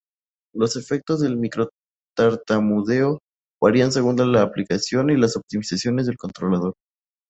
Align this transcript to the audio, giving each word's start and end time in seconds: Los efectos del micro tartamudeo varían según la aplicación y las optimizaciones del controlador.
Los 0.55 0.77
efectos 0.77 1.19
del 1.19 1.37
micro 1.37 1.69
tartamudeo 2.17 3.19
varían 3.61 3.91
según 3.91 4.15
la 4.33 4.41
aplicación 4.41 5.11
y 5.11 5.15
las 5.15 5.35
optimizaciones 5.37 6.07
del 6.07 6.17
controlador. 6.17 6.73